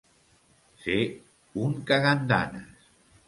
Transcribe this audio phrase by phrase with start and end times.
[0.85, 0.95] Ser
[1.67, 2.89] un cagandanes.